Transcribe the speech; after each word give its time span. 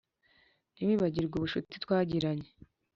ntiwibagirwe 0.73 1.33
ubucuti 1.35 1.75
twagiranye. 1.83 2.49